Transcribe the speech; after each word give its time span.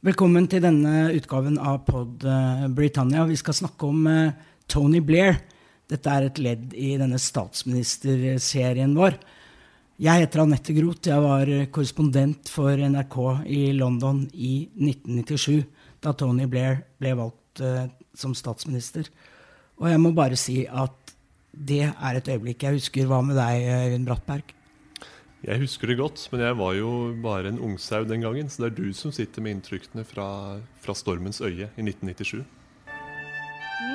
Velkommen 0.00 0.46
til 0.48 0.62
denne 0.64 1.10
utgaven 1.12 1.58
av 1.60 1.82
Pod 1.84 2.22
eh, 2.24 2.62
Britannia. 2.72 3.26
Vi 3.28 3.34
skal 3.36 3.52
snakke 3.58 3.84
om 3.84 4.06
eh, 4.08 4.30
Tony 4.64 5.02
Blair. 5.04 5.34
Dette 5.92 6.08
er 6.08 6.24
et 6.24 6.38
ledd 6.40 6.70
i 6.72 6.94
denne 6.96 7.18
statsministerserien 7.20 8.94
vår. 8.96 9.18
Jeg 10.00 10.22
heter 10.22 10.40
Anette 10.46 10.72
Groth. 10.72 11.04
Jeg 11.04 11.20
var 11.20 11.52
korrespondent 11.76 12.48
for 12.48 12.80
NRK 12.80 13.18
i 13.52 13.60
London 13.76 14.22
i 14.32 14.54
1997, 14.72 15.68
da 16.00 16.14
Tony 16.16 16.46
Blair 16.48 16.80
ble 16.96 17.12
valgt 17.18 17.60
uh, 17.60 17.84
som 18.16 18.32
statsminister. 18.32 19.10
Og 19.84 19.90
jeg 19.92 20.00
må 20.00 20.14
bare 20.16 20.40
si 20.40 20.62
at 20.64 21.12
det 21.52 21.82
er 21.90 22.22
et 22.22 22.32
øyeblikk 22.32 22.64
jeg 22.64 22.80
husker. 22.80 23.04
Hva 23.10 23.20
med 23.20 23.36
deg, 23.36 23.68
Øyvind 23.68 24.08
Brattberg? 24.08 24.56
Jeg 25.44 25.58
husker 25.58 25.88
det 25.88 25.96
godt, 25.96 26.28
men 26.32 26.40
jeg 26.40 26.58
var 26.58 26.72
jo 26.76 27.16
bare 27.22 27.48
en 27.48 27.58
ungsau 27.58 28.04
den 28.04 28.20
gangen. 28.20 28.48
Så 28.48 28.62
det 28.62 28.72
er 28.72 28.76
du 28.76 28.92
som 28.92 29.12
sitter 29.12 29.42
med 29.42 29.50
inntrykkene 29.50 30.04
fra, 30.04 30.58
fra 30.84 30.94
Stormens 30.94 31.40
øye 31.40 31.70
i 31.76 31.82
1997. 31.82 32.44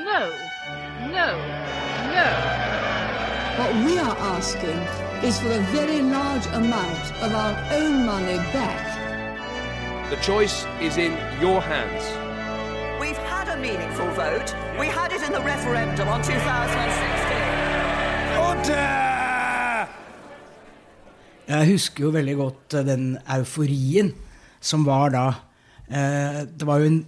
No, 0.09 0.21
no, 1.13 1.27
no. 2.15 2.27
What 3.59 3.71
we 3.85 3.99
are 3.99 4.17
asking 4.35 4.79
is 5.23 5.39
for 5.39 5.51
a 5.53 5.61
very 5.71 6.01
large 6.01 6.47
amount 6.47 7.05
of 7.21 7.31
our 7.43 7.53
own 7.77 8.05
money 8.05 8.37
back. 8.51 8.81
The 10.09 10.17
choice 10.21 10.65
is 10.81 10.98
in 10.98 11.13
your 11.41 11.62
hands. 11.62 12.03
We've 12.99 13.23
had 13.29 13.49
a 13.49 13.57
meaningful 13.57 14.09
vote. 14.17 14.55
We 14.79 14.87
had 14.87 15.12
it 15.12 15.21
in 15.21 15.31
the 15.31 15.41
referendum 15.41 16.07
on 16.07 16.21
2016. 16.23 16.37
Order! 18.49 19.14
Jeg 21.45 21.76
husker 21.76 22.08
jo 22.08 22.13
veldig 22.16 22.35
godt 22.40 22.76
eh, 22.80 22.85
den 22.88 23.09
euforien 23.35 24.09
som 24.66 24.85
var 24.88 25.12
da. 25.13 25.26
Eh, 25.85 26.40
det 26.49 26.66
var 26.66 26.81
jo 26.81 26.90
en, 26.90 27.02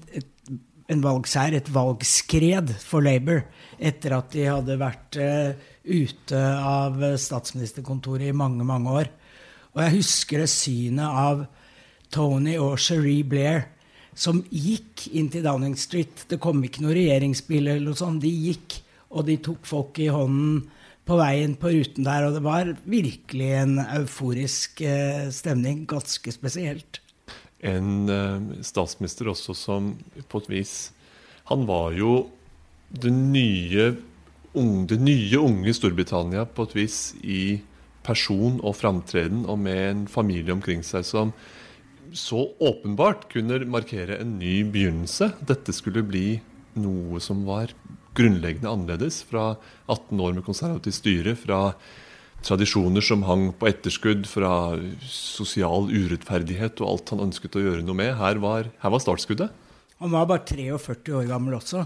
en 0.93 1.01
valgseier, 1.01 1.57
et 1.57 1.71
valgskred 1.73 2.75
for 2.83 3.01
Labour, 3.05 3.41
etter 3.81 4.13
at 4.13 4.29
de 4.35 4.45
hadde 4.45 4.77
vært 4.77 5.17
eh, 5.21 5.57
ute 5.87 6.37
av 6.37 7.01
statsministerkontoret 7.17 8.29
i 8.29 8.37
mange, 8.37 8.67
mange 8.67 8.93
år. 9.01 9.09
Og 9.73 9.81
jeg 9.81 9.97
husker 9.97 10.43
det 10.43 10.51
synet 10.53 11.07
av 11.07 11.47
Tony 12.13 12.59
og 12.61 12.77
Cherie 12.81 13.25
Blair 13.25 13.65
som 14.17 14.43
gikk 14.49 15.07
inn 15.17 15.31
til 15.33 15.45
Downing 15.45 15.75
Street. 15.77 16.27
Det 16.29 16.39
kom 16.41 16.61
ikke 16.65 16.85
noe 16.85 16.95
regjeringsbil 16.97 17.63
eller 17.65 17.85
noe 17.89 17.97
sånt. 17.97 18.21
De 18.21 18.29
gikk, 18.29 18.79
og 19.13 19.25
de 19.29 19.41
tok 19.41 19.65
folk 19.65 19.97
i 20.01 20.11
hånden 20.13 20.61
på 21.07 21.17
veien 21.19 21.55
på 21.59 21.71
ruten 21.71 22.07
der, 22.07 22.27
og 22.27 22.35
det 22.35 22.43
var 22.45 22.73
virkelig 22.83 23.49
en 23.61 23.77
euforisk 23.83 24.81
eh, 24.83 25.29
stemning. 25.33 25.85
Ganske 25.89 26.33
spesielt. 26.35 27.01
En 27.63 28.09
eh, 28.11 28.63
statsminister 28.65 29.31
også 29.31 29.55
som 29.57 29.93
på 30.29 30.43
et 30.43 30.49
vis 30.51 30.73
Han 31.49 31.63
var 31.65 31.95
jo 31.95 32.27
det 32.91 33.11
nye, 33.11 33.93
det 34.53 34.97
nye 34.99 35.39
unge 35.39 35.73
Storbritannia 35.73 36.43
på 36.45 36.67
et 36.67 36.75
vis 36.75 36.99
i 37.23 37.61
person 38.07 38.59
og 38.63 38.75
framtreden, 38.79 39.45
og 39.47 39.59
med 39.59 39.79
en 39.89 40.03
familie 40.11 40.53
omkring 40.53 40.83
seg 40.83 41.07
som 41.07 41.33
så 42.15 42.45
åpenbart 42.63 43.27
kunne 43.31 43.59
markere 43.67 44.19
en 44.21 44.37
ny 44.39 44.61
begynnelse. 44.71 45.33
Dette 45.43 45.75
skulle 45.75 46.05
bli 46.07 46.39
noe 46.79 47.19
som 47.23 47.43
var 47.47 47.73
grunnleggende 48.17 48.71
annerledes 48.71 49.21
fra 49.29 49.53
18 49.85 50.19
år 50.19 50.35
med 50.37 50.45
konservativt 50.45 50.97
styre, 50.97 51.35
fra 51.39 51.61
tradisjoner 52.45 53.03
som 53.03 53.25
hang 53.27 53.49
på 53.57 53.69
etterskudd, 53.69 54.27
fra 54.29 54.51
sosial 55.09 55.89
urettferdighet 55.89 56.81
og 56.83 56.91
alt 56.91 57.13
han 57.13 57.25
ønsket 57.29 57.57
å 57.57 57.63
gjøre 57.63 57.85
noe 57.85 57.97
med. 57.97 58.13
Her 58.19 58.41
var, 58.43 58.69
her 58.81 58.93
var 58.93 59.03
startskuddet. 59.03 59.65
Han 60.01 60.13
var 60.13 60.29
bare 60.29 60.45
43 60.45 61.15
år 61.17 61.29
gammel 61.31 61.57
også. 61.57 61.83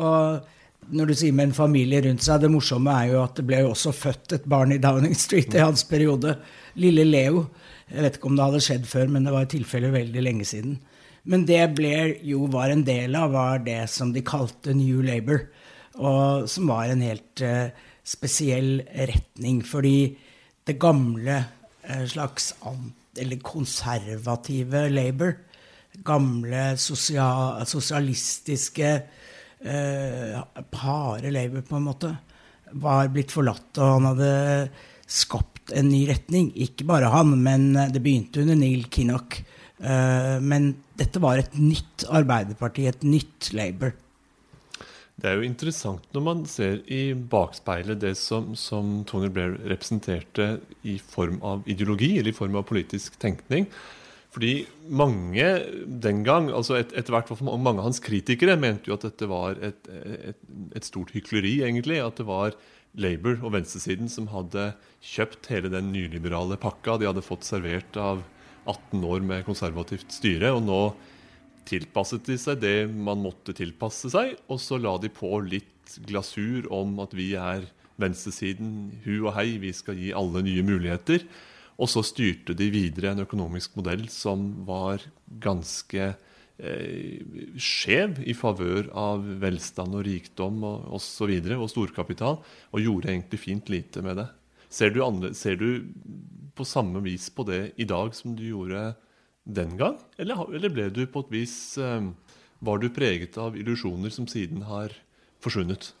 Og 0.00 0.92
når 0.92 1.10
du 1.10 1.14
sier 1.14 1.34
med 1.36 1.50
en 1.50 1.56
familie 1.56 2.00
rundt 2.06 2.24
seg, 2.24 2.40
det 2.42 2.50
morsomme 2.50 2.94
er 2.96 3.12
jo 3.12 3.20
at 3.22 3.36
det 3.38 3.44
ble 3.46 3.60
jo 3.62 3.74
også 3.74 3.92
født 3.94 4.38
et 4.38 4.48
barn 4.50 4.72
i 4.74 4.80
Downing 4.82 5.14
Street 5.18 5.54
i 5.54 5.62
hans 5.62 5.84
periode. 5.88 6.38
Lille 6.80 7.04
Leo. 7.06 7.46
Jeg 7.92 8.06
vet 8.06 8.16
ikke 8.16 8.30
om 8.30 8.38
det 8.38 8.48
hadde 8.48 8.64
skjedd 8.64 8.88
før, 8.88 9.12
men 9.12 9.28
det 9.28 9.34
var 9.34 9.44
i 9.44 9.52
tilfelle 9.52 9.92
veldig 9.92 10.24
lenge 10.24 10.48
siden. 10.48 10.78
Men 11.28 11.46
det 11.46 11.74
Blair 11.76 12.16
jo 12.26 12.48
var 12.50 12.72
en 12.72 12.82
del 12.86 13.14
av, 13.14 13.34
var 13.34 13.62
det 13.62 13.84
som 13.90 14.10
de 14.14 14.24
kalte 14.26 14.74
New 14.74 15.04
Labour 15.06 15.46
og 16.00 16.48
som 16.50 16.70
var 16.70 16.88
en 16.88 17.04
helt 17.04 17.42
uh, 17.44 17.68
spesiell 18.04 18.80
retning. 19.10 19.60
Fordi 19.66 20.14
det 20.66 20.78
gamle 20.80 21.38
uh, 21.88 22.04
slags 22.08 22.52
eller 23.18 23.42
konservative 23.44 24.86
Labour, 24.88 25.34
gamle 26.04 26.70
sosial, 26.80 27.60
sosialistiske 27.68 28.92
uh, 29.66 30.38
harde 30.80 31.34
Labour, 31.34 31.66
på 31.68 31.76
en 31.76 31.90
måte, 31.90 32.14
var 32.72 33.10
blitt 33.12 33.34
forlatt, 33.34 33.76
og 33.76 33.98
han 33.98 34.06
hadde 34.14 34.30
skapt 35.12 35.74
en 35.76 35.90
ny 35.92 36.06
retning. 36.08 36.48
Ikke 36.56 36.86
bare 36.88 37.10
han, 37.12 37.34
men 37.44 37.74
det 37.92 38.00
begynte 38.00 38.40
under 38.40 38.56
Neil 38.56 38.86
Kinnock. 38.88 39.42
Men 39.82 40.70
dette 41.00 41.20
var 41.22 41.40
et 41.40 41.54
nytt 41.58 42.06
Arbeiderparti, 42.12 42.86
et 42.88 43.04
nytt 43.06 43.52
Labour. 43.56 43.94
Det 45.22 45.28
er 45.28 45.38
jo 45.38 45.46
interessant 45.46 46.04
når 46.16 46.24
man 46.24 46.44
ser 46.50 46.80
i 46.90 47.12
bakspeilet 47.14 48.00
det 48.02 48.14
som, 48.18 48.54
som, 48.58 49.02
Tony 49.08 49.28
Blair 49.32 49.54
representerte 49.70 50.56
i 50.88 50.96
form 50.98 51.38
av 51.46 51.66
ideologi, 51.70 52.16
eller 52.18 52.32
i 52.32 52.36
form 52.36 52.56
av 52.58 52.66
politisk 52.68 53.18
tenkning. 53.22 53.68
Fordi 54.32 54.64
mange 54.88 55.46
den 55.84 56.22
gang, 56.24 56.48
altså 56.50 56.78
et, 56.80 56.94
etter 56.96 57.12
hvert 57.12 57.30
mange 57.44 57.76
av 57.76 57.90
hans 57.90 58.00
kritikere, 58.02 58.56
mente 58.56 58.88
jo 58.88 58.96
at 58.96 59.04
dette 59.04 59.28
var 59.28 59.60
et, 59.60 59.90
et, 60.32 60.38
et 60.72 60.88
stort 60.88 61.12
hykleri, 61.12 61.58
egentlig. 61.66 62.00
At 62.00 62.16
det 62.18 62.26
var 62.26 62.56
Labour 62.96 63.38
og 63.44 63.52
venstresiden 63.54 64.08
som 64.12 64.30
hadde 64.32 64.72
kjøpt 65.04 65.48
hele 65.52 65.70
den 65.72 65.92
nyliberale 65.92 66.58
pakka 66.60 66.98
de 67.00 67.08
hadde 67.08 67.24
fått 67.24 67.44
servert 67.48 67.96
av 68.00 68.24
18 68.64 69.02
år 69.04 69.24
med 69.26 69.46
konservativt 69.46 70.12
styre. 70.14 70.52
og 70.52 70.62
nå 70.66 70.82
tilpasset 71.68 72.26
de 72.26 72.38
seg 72.40 72.58
det 72.62 72.90
man 72.90 73.22
måtte 73.22 73.54
tilpasse 73.54 74.10
seg, 74.12 74.34
og 74.50 74.58
så 74.62 74.78
la 74.82 74.96
de 74.98 75.10
på 75.12 75.30
litt 75.46 75.96
glasur 76.08 76.66
om 76.72 76.98
at 77.02 77.14
vi 77.14 77.32
er 77.38 77.68
venstresiden, 78.00 78.90
hu 79.04 79.26
og 79.26 79.34
hei, 79.36 79.58
vi 79.62 79.72
skal 79.76 79.98
gi 79.98 80.12
alle 80.16 80.42
nye 80.44 80.64
muligheter. 80.66 81.24
Og 81.80 81.88
så 81.90 82.02
styrte 82.04 82.54
de 82.56 82.68
videre 82.72 83.12
en 83.12 83.24
økonomisk 83.24 83.76
modell 83.78 84.04
som 84.12 84.64
var 84.68 85.02
ganske 85.42 86.12
eh, 86.12 87.22
skjev 87.56 88.20
i 88.28 88.36
favør 88.36 88.90
av 88.98 89.24
velstand 89.42 89.96
og 89.98 90.06
rikdom 90.06 90.62
og 90.68 90.92
osv. 90.98 91.32
Og, 91.32 91.48
så 91.48 91.58
og 91.58 91.72
storkapital, 91.72 92.38
og 92.70 92.84
gjorde 92.84 93.12
egentlig 93.14 93.40
fint 93.40 93.72
lite 93.72 94.04
med 94.04 94.20
det. 94.20 94.28
Ser 94.72 94.92
du, 94.94 95.02
andre, 95.04 95.32
ser 95.36 95.58
du 95.60 95.82
på 96.54 96.66
samme 96.68 97.02
vis 97.04 97.28
på 97.34 97.46
det 97.48 97.62
i 97.80 97.86
dag 97.88 98.14
som 98.16 98.36
du 98.36 98.44
gjorde 98.50 98.92
den 99.44 99.76
gang? 99.80 99.96
Eller, 100.18 100.44
eller 100.54 100.72
ble 100.72 100.88
du 100.94 101.04
på 101.10 101.24
et 101.24 101.32
vis 101.32 101.56
eh, 101.78 102.12
Var 102.62 102.78
du 102.78 102.88
preget 102.94 103.38
av 103.38 103.56
illusjoner 103.58 104.12
som 104.14 104.28
siden 104.30 104.62
har 104.68 104.94
forsvunnet? 105.42 105.92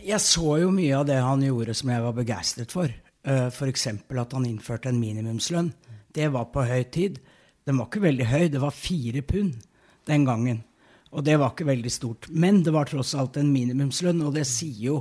Jeg 0.00 0.20
så 0.24 0.56
jo 0.62 0.70
mye 0.72 0.96
av 0.96 1.04
det 1.08 1.18
han 1.20 1.42
gjorde 1.44 1.74
som 1.76 1.90
jeg 1.92 2.04
var 2.06 2.16
begeistret 2.16 2.72
for. 2.72 2.88
Eh, 2.88 3.46
F.eks. 3.50 3.86
at 3.92 4.32
han 4.32 4.48
innførte 4.48 4.88
en 4.88 5.00
minimumslønn. 5.00 5.72
Det 6.08 6.30
var 6.32 6.48
på 6.54 6.64
høy 6.64 6.84
tid. 6.92 7.20
Den 7.68 7.76
var 7.78 7.90
ikke 7.90 8.06
veldig 8.06 8.26
høy, 8.30 8.44
det 8.48 8.62
var 8.62 8.74
fire 8.74 9.22
pund 9.22 9.60
den 10.08 10.24
gangen. 10.24 10.62
Og 11.10 11.24
det 11.26 11.36
var 11.42 11.52
ikke 11.52 11.68
veldig 11.68 11.92
stort. 11.92 12.30
Men 12.30 12.62
det 12.64 12.72
var 12.74 12.88
tross 12.88 13.12
alt 13.18 13.36
en 13.36 13.52
minimumslønn, 13.52 14.22
og 14.24 14.34
det 14.38 14.46
sier 14.48 14.86
jo 14.86 15.00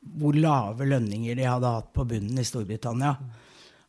hvor 0.00 0.36
lave 0.36 0.88
lønninger 0.88 1.36
de 1.36 1.44
hadde 1.44 1.70
hatt 1.76 1.92
på 1.94 2.06
bunnen 2.08 2.40
i 2.40 2.46
Storbritannia. 2.48 3.14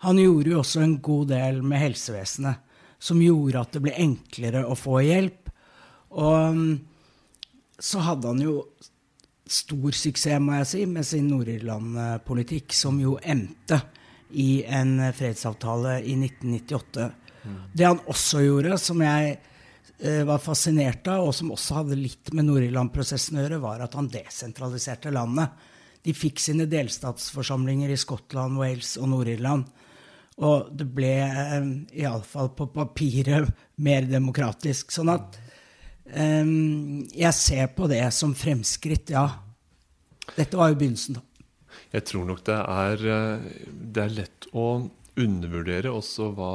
Han 0.01 0.17
gjorde 0.17 0.53
jo 0.53 0.59
også 0.61 0.81
en 0.81 0.97
god 1.03 1.29
del 1.29 1.61
med 1.61 1.81
helsevesenet 1.81 2.67
som 3.01 3.21
gjorde 3.21 3.61
at 3.61 3.73
det 3.75 3.81
ble 3.85 3.93
enklere 3.97 4.63
å 4.65 4.77
få 4.77 4.99
hjelp. 5.05 5.49
Og 6.21 6.57
mm, 6.57 6.73
så 7.81 8.01
hadde 8.05 8.29
han 8.29 8.41
jo 8.43 8.55
stor 9.51 9.95
suksess, 9.97 10.39
må 10.41 10.59
jeg 10.59 10.69
si, 10.69 10.83
med 10.87 11.07
sin 11.07 11.29
Nord-Irland-politikk, 11.31 12.75
som 12.77 12.99
jo 13.01 13.17
endte 13.19 13.81
i 14.37 14.61
en 14.63 14.99
fredsavtale 15.17 15.97
i 16.05 16.13
1998. 16.15 17.07
Mm. 17.41 17.57
Det 17.73 17.87
han 17.87 18.03
også 18.11 18.43
gjorde, 18.45 18.77
som 18.79 19.01
jeg 19.03 19.33
eh, 19.33 20.21
var 20.27 20.41
fascinert 20.43 21.09
av, 21.11 21.25
og 21.27 21.35
som 21.35 21.51
også 21.55 21.81
hadde 21.81 21.99
litt 21.99 22.31
med 22.37 22.47
Nord-Irland-prosessen 22.47 23.39
å 23.39 23.45
gjøre, 23.45 23.61
var 23.65 23.83
at 23.85 23.97
han 23.97 24.09
desentraliserte 24.13 25.13
landet. 25.13 25.57
De 26.05 26.13
fikk 26.17 26.41
sine 26.41 26.69
delstatsforsamlinger 26.69 27.91
i 27.91 27.99
Skottland, 27.99 28.61
Wales 28.61 28.95
og 29.01 29.09
Nord-Irland. 29.11 29.67
Og 30.41 30.71
det 30.73 30.87
ble 30.89 31.13
um, 31.61 31.73
iallfall 31.93 32.49
på 32.57 32.67
papiret 32.73 33.51
mer 33.81 34.07
demokratisk. 34.09 34.93
Sånn 34.93 35.11
at 35.13 35.37
um, 36.15 37.03
jeg 37.13 37.33
ser 37.37 37.69
på 37.75 37.89
det 37.91 38.03
som 38.15 38.33
fremskritt, 38.37 39.13
ja. 39.13 39.27
Dette 40.33 40.57
var 40.57 40.71
jo 40.71 40.79
begynnelsen, 40.79 41.19
da. 41.19 41.27
Jeg 41.91 42.07
tror 42.07 42.25
nok 42.27 42.41
det 42.47 42.57
er, 42.57 43.03
eh, 43.13 43.45
det 43.95 44.03
er 44.03 44.13
lett 44.15 44.47
å 44.55 44.65
undervurdere 45.19 45.91
også 45.91 46.29
hva 46.35 46.51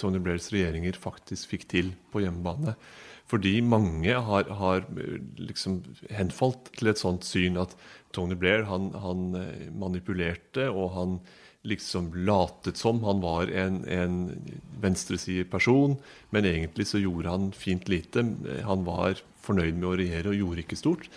Tony 0.00 0.20
Blairs 0.24 0.48
regjeringer 0.52 0.96
faktisk 1.00 1.50
fikk 1.52 1.66
til 1.68 1.90
på 2.12 2.22
hjemmebane. 2.24 2.74
Fordi 3.28 3.54
mange 3.64 4.16
har, 4.26 4.48
har 4.48 4.86
liksom 5.40 5.82
henfalt 6.12 6.72
til 6.76 6.90
et 6.92 7.00
sånt 7.00 7.28
syn 7.28 7.60
at 7.60 7.76
Tony 8.16 8.36
Blair 8.40 8.66
han, 8.68 8.90
han 9.04 9.30
manipulerte 9.80 10.68
og 10.72 10.90
han 10.96 11.14
liksom 11.68 12.10
latet 12.26 12.76
som 12.76 13.02
han 13.04 13.20
var 13.22 13.50
en, 13.54 13.82
en 13.86 14.16
venstresideperson, 14.82 15.96
men 16.30 16.48
egentlig 16.48 16.88
så 16.90 16.98
gjorde 16.98 17.30
han 17.30 17.52
fint 17.54 17.88
lite. 17.88 18.24
Han 18.66 18.82
var 18.88 19.20
fornøyd 19.42 19.78
med 19.78 19.88
å 19.88 19.94
regjere 20.00 20.32
og 20.32 20.40
gjorde 20.40 20.64
ikke 20.64 20.80
stort. 20.80 21.08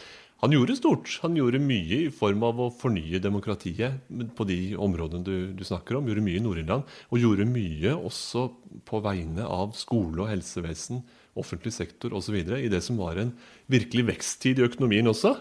Han 0.43 0.53
gjorde 0.53 0.75
stort. 0.77 1.09
Han 1.23 1.37
gjorde 1.39 1.61
mye 1.63 1.99
i 2.05 2.13
form 2.13 2.43
av 2.45 2.59
å 2.61 2.71
fornye 2.73 3.21
demokratiet 3.23 4.03
på 4.37 4.45
de 4.45 4.59
områdene 4.77 5.25
du, 5.25 5.35
du 5.57 5.63
snakker 5.65 5.97
om. 5.97 6.09
Gjorde 6.09 6.25
mye 6.25 6.37
i 6.41 6.43
Nord-Irland. 6.43 6.95
Og 7.09 7.21
gjorde 7.23 7.47
mye 7.49 7.95
også 7.95 8.49
på 8.85 9.01
vegne 9.05 9.47
av 9.47 9.73
skole 9.79 10.25
og 10.25 10.29
helsevesen, 10.29 11.01
offentlig 11.39 11.73
sektor 11.73 12.13
osv. 12.15 12.35
i 12.37 12.69
det 12.71 12.83
som 12.85 12.99
var 13.01 13.17
en 13.19 13.33
virkelig 13.71 14.05
veksttid 14.11 14.61
i 14.61 14.67
økonomien 14.67 15.09
også 15.09 15.33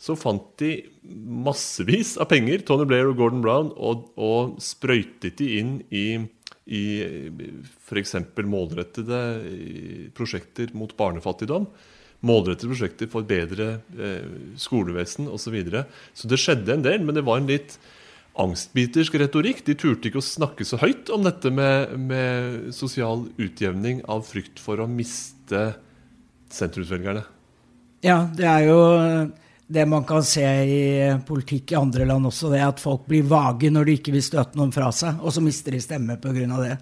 så 0.00 0.16
fant 0.16 0.46
de 0.60 0.72
massevis 1.44 2.14
av 2.20 2.30
penger, 2.30 2.64
Tony 2.64 2.86
Blair 2.88 3.10
og 3.10 3.18
Gordon 3.20 3.42
Brown, 3.44 3.70
og, 3.76 4.08
og 4.16 4.56
sprøytet 4.64 5.36
de 5.42 5.48
inn 5.60 5.74
i, 5.92 6.06
i 6.72 6.84
f.eks. 7.84 8.16
målrettede 8.48 9.20
prosjekter 10.16 10.72
mot 10.72 10.94
barnefattigdom. 10.96 11.68
Målrettede 12.24 12.72
prosjekter 12.72 13.10
for 13.12 13.28
bedre 13.28 13.74
eh, 13.96 14.24
skolevesen 14.60 15.28
osv. 15.28 15.44
Så, 15.44 15.52
videre. 15.52 15.84
så 16.16 16.30
det 16.32 16.40
skjedde 16.40 16.78
en 16.78 16.86
del, 16.86 17.04
men 17.04 17.16
det 17.16 17.26
var 17.28 17.42
en 17.42 17.50
litt 17.50 17.76
angstbitersk 18.40 19.18
retorikk. 19.20 19.60
De 19.68 19.76
turte 19.76 20.08
ikke 20.08 20.22
å 20.22 20.24
snakke 20.24 20.64
så 20.64 20.80
høyt 20.80 21.12
om 21.12 21.28
dette 21.28 21.52
med, 21.52 21.92
med 22.08 22.72
sosial 22.76 23.26
utjevning 23.36 24.00
av 24.08 24.24
frykt 24.28 24.62
for 24.62 24.80
å 24.80 24.88
miste 24.88 25.74
sentrumsvelgerne. 26.56 27.26
Ja, 28.06 28.22
det 28.32 28.48
er 28.48 28.64
jo 28.64 28.80
det 29.70 29.84
man 29.86 30.04
kan 30.04 30.24
se 30.26 30.42
i 30.42 30.80
politikk 31.26 31.72
i 31.72 31.78
andre 31.78 32.06
land 32.08 32.26
også, 32.26 32.50
det 32.50 32.58
er 32.58 32.72
at 32.72 32.82
folk 32.82 33.04
blir 33.06 33.26
vage 33.30 33.70
når 33.70 33.86
de 33.86 33.94
ikke 34.00 34.14
vil 34.16 34.24
støte 34.24 34.58
noen 34.58 34.72
fra 34.74 34.88
seg, 34.94 35.20
og 35.22 35.34
så 35.34 35.42
mister 35.44 35.76
de 35.76 35.82
stemme 35.82 36.18
pga. 36.18 36.46
det. 36.58 36.76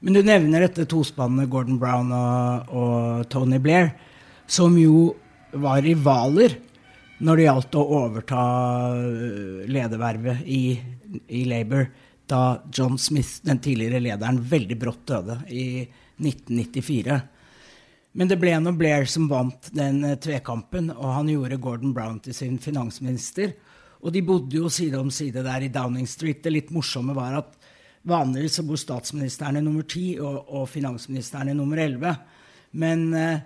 Men 0.00 0.16
du 0.16 0.22
nevner 0.24 0.64
dette 0.64 0.86
tospannet 0.88 1.50
Gordon 1.52 1.78
Brown 1.80 2.12
og, 2.12 2.72
og, 2.72 3.28
Tony 3.32 3.60
Blair, 3.60 3.92
som 4.46 4.76
jo 4.80 5.12
var 5.52 5.84
rivaler 5.84 6.56
når 7.24 7.36
det 7.36 7.44
gjaldt 7.46 7.78
å 7.78 7.84
overta 8.00 8.40
øh, 8.96 9.60
ledervervet 9.70 10.48
i, 10.50 10.62
i 11.28 11.44
Labour 11.48 11.86
da 12.28 12.40
John 12.72 12.96
Smith, 12.98 13.42
den 13.44 13.60
tidligere 13.64 14.00
lederen, 14.00 14.40
veldig 14.40 14.76
brått 14.80 15.04
døde 15.12 15.38
i 15.52 15.84
1994. 16.16 17.20
Men 18.14 18.30
det 18.30 18.38
ble 18.38 18.54
nå 18.62 18.72
Blair 18.78 19.08
som 19.10 19.26
vant 19.30 19.70
den 19.74 20.04
eh, 20.06 20.18
tvekampen, 20.22 20.92
og 20.94 21.16
han 21.16 21.30
gjorde 21.32 21.58
Gordon 21.62 21.94
Brown 21.96 22.20
til 22.22 22.36
sin 22.36 22.60
finansminister. 22.62 23.56
Og 24.04 24.12
de 24.14 24.22
bodde 24.22 24.60
jo 24.60 24.70
side 24.70 25.00
om 25.00 25.10
side 25.10 25.42
der 25.42 25.64
i 25.66 25.72
Downing 25.72 26.06
Street. 26.06 26.42
Det 26.44 26.52
litt 26.52 26.70
morsomme 26.74 27.16
var 27.16 27.40
at 27.40 27.56
vanligvis 28.06 28.60
så 28.60 28.64
bor 28.68 28.78
statsministeren 28.78 29.58
i 29.58 29.64
nummer 29.64 29.86
ti 29.88 30.12
og, 30.20 30.44
og 30.46 30.68
finansministeren 30.70 31.50
i 31.50 31.56
nummer 31.58 31.80
elleve. 31.82 32.12
Men 32.78 33.08
eh, 33.18 33.40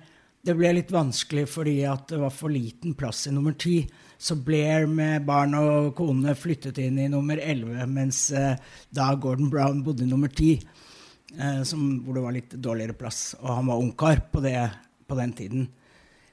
det 0.44 0.56
ble 0.58 0.74
litt 0.76 0.92
vanskelig 0.92 1.46
fordi 1.48 1.78
at 1.88 2.12
det 2.12 2.20
var 2.20 2.34
for 2.34 2.52
liten 2.52 2.96
plass 2.98 3.24
i 3.30 3.32
nummer 3.32 3.56
ti. 3.56 3.80
Så 4.18 4.36
Blair 4.44 4.84
med 4.90 5.24
barn 5.24 5.56
og 5.56 5.94
kone 5.96 6.34
flyttet 6.36 6.80
inn 6.82 6.98
i 7.00 7.08
nummer 7.08 7.40
elleve, 7.40 7.86
mens 7.88 8.26
eh, 8.36 8.58
da 8.90 9.08
Gordon 9.16 9.48
Brown 9.48 9.80
bodde 9.86 10.04
i 10.04 10.10
nummer 10.10 10.28
ti 10.28 10.58
eh, 11.36 11.62
som, 11.68 11.82
hvor 12.04 12.16
det 12.16 12.24
var 12.24 12.36
litt 12.36 12.56
dårligere 12.56 12.96
plass. 12.98 13.34
Og 13.40 13.50
han 13.50 13.68
var 13.70 13.82
ungkar 13.82 14.24
på, 14.32 14.42
på 14.42 15.20
den 15.20 15.34
tiden. 15.36 15.68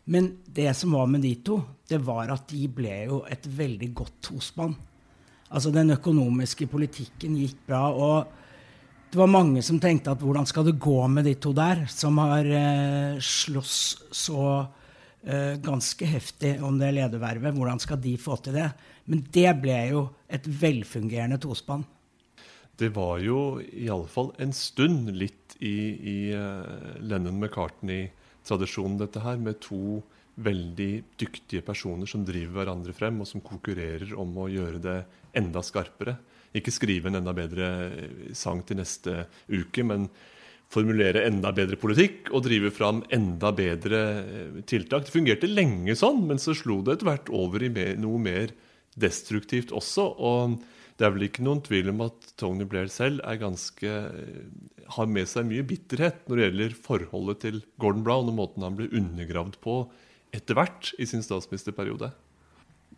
Men 0.06 0.32
det 0.46 0.70
som 0.78 0.94
var 0.94 1.10
med 1.10 1.26
de 1.26 1.34
to, 1.46 1.60
det 1.90 2.00
var 2.06 2.30
at 2.34 2.48
de 2.52 2.68
ble 2.70 3.06
jo 3.10 3.24
et 3.30 3.46
veldig 3.50 3.90
godt 3.98 4.20
tospann. 4.30 4.76
Altså 5.50 5.72
den 5.74 5.94
økonomiske 5.96 6.68
politikken 6.70 7.38
gikk 7.40 7.62
bra. 7.70 7.88
og 7.94 8.42
det 9.16 9.22
var 9.22 9.32
mange 9.32 9.62
som 9.64 9.78
tenkte 9.80 10.12
at 10.12 10.20
hvordan 10.20 10.48
skal 10.50 10.66
det 10.68 10.80
gå 10.82 10.98
med 11.08 11.24
de 11.24 11.36
to 11.40 11.54
der, 11.56 11.86
som 11.88 12.18
har 12.20 12.44
eh, 12.52 13.22
slåss 13.24 13.78
så 14.12 14.42
eh, 15.24 15.56
ganske 15.64 16.10
heftig 16.10 16.58
om 16.60 16.76
det 16.82 16.92
ledervervet. 16.98 17.56
Hvordan 17.56 17.80
skal 17.80 18.02
de 18.04 18.18
få 18.20 18.36
til 18.44 18.58
det? 18.58 18.68
Men 19.08 19.22
det 19.32 19.54
ble 19.62 19.78
jo 19.94 20.02
et 20.28 20.50
velfungerende 20.50 21.40
tospann 21.40 21.86
det 22.78 22.92
var 22.96 23.22
jo 23.24 23.62
i 23.62 23.88
alle 23.92 24.10
fall 24.12 24.34
en 24.42 24.52
stund 24.56 25.12
litt 25.16 25.56
i, 25.64 25.78
i 25.96 26.18
uh, 26.36 27.00
Lennon 27.00 27.40
McCartney-tradisjonen, 27.40 29.00
dette 29.00 29.24
her, 29.24 29.40
med 29.40 29.62
to 29.64 30.02
veldig 30.36 30.92
dyktige 31.16 31.64
personer 31.64 32.10
som 32.10 32.26
driver 32.28 32.60
hverandre 32.60 32.96
frem, 32.96 33.22
og 33.24 33.30
som 33.30 33.44
konkurrerer 33.44 34.12
om 34.20 34.34
å 34.44 34.50
gjøre 34.52 34.82
det 34.84 34.98
enda 35.40 35.64
skarpere. 35.64 36.18
Ikke 36.56 36.74
skrive 36.76 37.08
en 37.12 37.22
enda 37.22 37.32
bedre 37.36 37.70
eh, 37.88 38.18
sang 38.36 38.64
til 38.68 38.82
neste 38.82 39.26
uke, 39.48 39.86
men 39.88 40.10
formulere 40.72 41.24
enda 41.28 41.54
bedre 41.56 41.78
politikk 41.80 42.32
og 42.34 42.44
drive 42.48 42.72
fram 42.76 43.04
enda 43.16 43.54
bedre 43.56 44.04
eh, 44.20 44.62
tiltak. 44.68 45.08
Det 45.08 45.16
fungerte 45.16 45.52
lenge 45.52 45.96
sånn, 45.96 46.26
men 46.28 46.42
så 46.42 46.56
slo 46.58 46.82
det 46.84 46.98
etter 46.98 47.12
hvert 47.14 47.32
over 47.32 47.64
i 47.64 47.72
noe 48.02 48.20
mer 48.20 48.52
destruktivt 49.00 49.72
også. 49.76 50.10
og 50.20 50.60
det 50.96 51.06
er 51.06 51.12
vel 51.12 51.26
ikke 51.28 51.44
noen 51.44 51.62
tvil 51.66 51.92
om 51.92 52.06
at 52.06 52.30
Tony 52.40 52.68
Blair 52.70 52.88
selv 52.92 53.24
ganske, 53.42 53.96
har 54.96 55.10
med 55.12 55.28
seg 55.28 55.48
mye 55.50 55.66
bitterhet 55.68 56.22
når 56.30 56.40
det 56.40 56.46
gjelder 56.46 56.78
forholdet 56.86 57.42
til 57.44 57.58
Gordon 57.82 58.06
Brown 58.06 58.32
og 58.32 58.38
måten 58.38 58.64
han 58.64 58.78
ble 58.78 58.88
undergravd 58.96 59.60
på 59.64 59.80
etter 60.36 60.56
hvert 60.58 60.94
i 61.00 61.08
sin 61.10 61.24
statsministerperiode. 61.26 62.14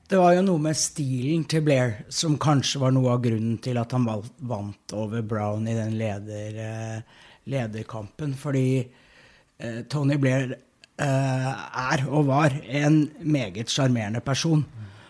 Det 0.07 0.19
var 0.21 0.37
jo 0.37 0.43
noe 0.45 0.61
med 0.63 0.77
stilen 0.79 1.43
til 1.51 1.65
Blair 1.65 1.97
som 2.13 2.37
kanskje 2.39 2.79
var 2.79 2.93
noe 2.95 3.11
av 3.11 3.23
grunnen 3.25 3.57
til 3.63 3.79
at 3.81 3.91
han 3.91 4.05
vant 4.07 4.95
over 4.95 5.25
Brown 5.25 5.67
i 5.67 5.75
den 5.75 5.97
leder, 5.99 6.61
eh, 6.63 7.25
lederkampen. 7.51 8.37
Fordi 8.39 8.69
eh, 8.79 9.81
Tony 9.91 10.15
Blair 10.21 10.53
eh, 10.53 11.49
er 11.51 12.05
og 12.07 12.29
var 12.29 12.55
en 12.63 13.01
meget 13.19 13.73
sjarmerende 13.73 14.23
person. 14.23 14.63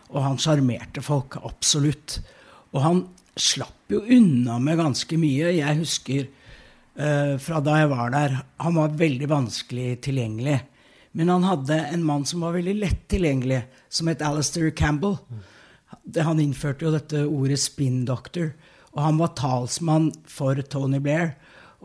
Og 0.09 0.17
han 0.23 0.41
sjarmerte 0.41 1.05
folk 1.05 1.37
absolutt. 1.45 2.17
Og 2.73 2.81
han 2.83 3.03
slapp 3.37 3.91
jo 3.91 4.01
unna 4.01 4.57
med 4.59 4.79
ganske 4.81 5.19
mye. 5.19 5.53
Jeg 5.57 5.79
husker 5.79 6.25
uh, 6.99 7.35
fra 7.41 7.61
da 7.63 7.81
jeg 7.81 7.91
var 7.93 8.13
der 8.13 8.39
Han 8.63 8.79
var 8.79 8.97
veldig 8.99 9.29
vanskelig 9.31 10.01
tilgjengelig. 10.07 10.59
Men 11.17 11.31
han 11.33 11.45
hadde 11.47 11.77
en 11.93 12.05
mann 12.05 12.25
som 12.29 12.43
var 12.45 12.53
veldig 12.57 12.75
lett 12.77 13.07
tilgjengelig, 13.09 13.63
som 13.89 14.09
het 14.11 14.21
Alistair 14.21 14.69
Campbell. 14.69 15.17
Han 16.13 16.41
innførte 16.43 16.85
jo 16.85 16.91
dette 16.93 17.23
ordet 17.25 17.57
'spin 17.59 18.05
doctor'. 18.05 18.53
Og 18.93 19.03
han 19.03 19.17
var 19.17 19.35
talsmann 19.37 20.11
for 20.25 20.61
Tony 20.61 20.99
Blair. 20.99 21.35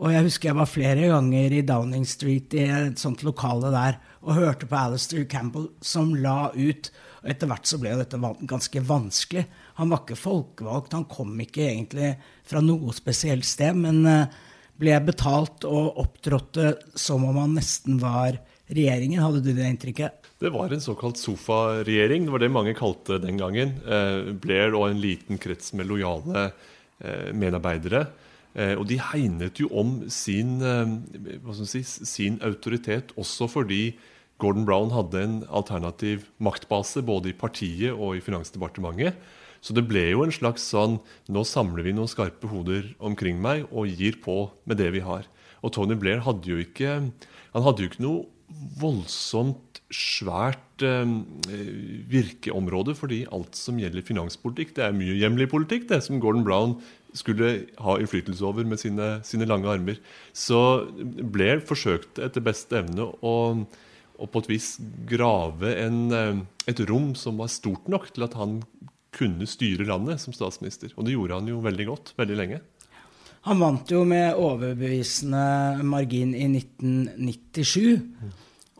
Og 0.01 0.09
jeg 0.13 0.25
husker 0.25 0.49
jeg 0.49 0.57
var 0.57 0.69
flere 0.69 1.09
ganger 1.11 1.53
i 1.53 1.61
Downing 1.61 2.05
Street 2.09 2.53
i 2.57 2.65
et 2.65 3.01
sånt 3.01 3.21
lokale 3.25 3.69
der 3.73 3.99
og 4.23 4.37
hørte 4.39 4.65
på 4.65 4.75
Alistair 4.79 5.25
Campbell 5.29 5.67
som 5.81 6.15
la 6.15 6.49
ut. 6.55 6.89
Og 7.21 7.29
etter 7.29 7.49
hvert 7.49 7.69
så 7.69 7.77
ble 7.81 7.93
jo 7.93 8.01
dette 8.01 8.19
ganske 8.49 8.81
vanskelig. 8.89 9.45
Han 9.79 9.89
var 9.89 10.03
ikke 10.03 10.19
folkevalgt, 10.19 10.93
han 10.93 11.07
kom 11.09 11.33
ikke 11.41 11.65
egentlig 11.65 12.13
fra 12.47 12.61
noe 12.63 12.93
spesielt 12.95 13.45
sted, 13.47 13.77
men 13.77 14.03
eh, 14.09 14.41
ble 14.79 14.97
betalt 15.05 15.65
og 15.69 15.99
opptrådte 16.03 16.75
som 16.99 17.25
om 17.25 17.39
han 17.41 17.55
nesten 17.57 17.97
var 18.01 18.37
regjeringen. 18.69 19.21
Hadde 19.23 19.41
du 19.45 19.51
det 19.53 19.69
inntrykket? 19.69 20.29
Det 20.43 20.51
var 20.53 20.73
en 20.73 20.83
såkalt 20.83 21.17
sofaregjering. 21.21 22.27
Det 22.27 22.35
var 22.35 22.43
det 22.43 22.51
mange 22.53 22.75
kalte 22.77 23.19
den 23.23 23.39
gangen. 23.41 23.77
Eh, 23.85 24.33
Blair 24.43 24.77
og 24.77 24.89
en 24.91 25.01
liten 25.01 25.41
krets 25.41 25.73
med 25.77 25.89
lojale 25.89 26.49
eh, 26.49 27.31
medarbeidere. 27.33 28.07
Og 28.53 28.83
de 28.85 28.99
hegnet 29.01 29.57
jo 29.57 29.65
om 29.81 29.95
sin, 30.13 30.59
si, 31.65 31.79
sin 31.81 32.35
autoritet 32.45 33.09
også 33.17 33.47
fordi 33.49 33.95
Gordon 34.37 34.67
Brown 34.67 34.91
hadde 34.93 35.23
en 35.25 35.39
alternativ 35.49 36.27
maktbase 36.37 37.01
både 37.01 37.31
i 37.31 37.33
partiet 37.33 37.97
og 37.97 38.19
i 38.19 38.21
Finansdepartementet. 38.21 39.17
Så 39.63 39.75
det 39.75 39.85
ble 39.87 40.03
jo 40.09 40.25
en 40.25 40.35
slags 40.35 40.65
sånn 40.73 40.99
Nå 41.31 41.45
samler 41.47 41.87
vi 41.87 41.95
noen 41.95 42.11
skarpe 42.11 42.49
hoder 42.51 42.89
omkring 42.99 43.39
meg 43.43 43.65
og 43.71 43.87
gir 43.87 44.19
på 44.23 44.51
med 44.67 44.81
det 44.81 44.91
vi 44.95 45.03
har. 45.05 45.27
Og 45.63 45.71
Tony 45.75 45.95
Blair 45.99 46.23
hadde 46.25 46.51
jo 46.51 46.59
ikke 46.59 46.99
Han 46.99 47.65
hadde 47.65 47.85
jo 47.85 47.91
ikke 47.91 48.03
noe 48.03 48.27
voldsomt 48.79 49.79
svært 49.93 50.83
eh, 50.85 51.13
virkeområde, 52.09 52.95
fordi 52.97 53.23
alt 53.33 53.57
som 53.57 53.79
gjelder 53.81 54.05
finanspolitikk, 54.05 54.75
det 54.77 54.85
er 54.85 54.97
mye 54.97 55.15
hjemlig 55.17 55.47
politikk, 55.51 55.87
det 55.89 56.01
som 56.05 56.19
Gordon 56.21 56.45
Brown 56.45 56.75
skulle 57.17 57.51
ha 57.81 57.97
innflytelse 58.01 58.45
over 58.45 58.65
med 58.67 58.81
sine, 58.81 59.09
sine 59.25 59.47
lange 59.49 59.69
armer. 59.69 59.99
Så 60.33 60.59
Blair 61.33 61.61
forsøkte 61.65 62.25
etter 62.25 62.45
beste 62.45 62.79
evne 62.81 63.09
å, 63.21 63.35
å 64.17 64.29
på 64.29 64.43
et 64.43 64.51
vis 64.55 64.73
grave 65.09 65.75
en, 65.83 65.99
eh, 66.17 66.41
et 66.73 66.85
rom 66.89 67.13
som 67.17 67.41
var 67.41 67.53
stort 67.53 67.89
nok 67.91 68.09
til 68.13 68.27
at 68.27 68.37
han 68.39 68.59
kunne 69.13 69.47
styre 69.49 69.87
landet 69.87 70.21
som 70.21 70.35
statsminister. 70.35 70.93
Og 70.97 71.07
det 71.07 71.15
gjorde 71.15 71.39
han 71.39 71.49
jo 71.49 71.61
veldig 71.63 71.89
godt 71.89 72.13
veldig 72.19 72.37
lenge. 72.39 72.61
Han 73.43 73.59
vant 73.59 73.91
jo 73.91 74.05
med 74.07 74.37
overbevisende 74.39 75.83
margin 75.83 76.31
i 76.35 76.45
1997. 76.47 77.99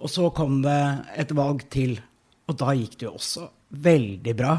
Og 0.03 0.11
så 0.11 0.29
kom 0.35 0.61
det 0.63 0.79
et 1.19 1.33
valg 1.35 1.65
til, 1.71 1.97
og 2.47 2.57
da 2.59 2.71
gikk 2.75 2.95
det 2.99 3.09
jo 3.09 3.17
også 3.17 3.49
veldig 3.83 4.35
bra. 4.39 4.55